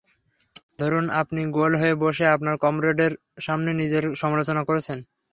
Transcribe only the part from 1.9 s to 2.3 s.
বসে